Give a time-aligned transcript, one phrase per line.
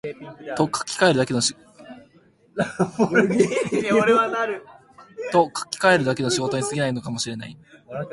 [0.57, 1.53] と書きかえるだけの仕
[6.41, 7.55] 事に過ぎないかも知れない